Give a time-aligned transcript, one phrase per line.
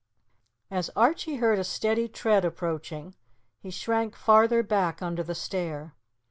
[0.71, 3.13] As Archie heard a steady tread approaching,
[3.59, 5.93] he shrank farther back under the stair.